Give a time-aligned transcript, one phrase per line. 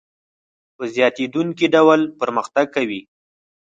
[0.75, 3.01] په زیاتېدونکي ډول پرمختګ کوي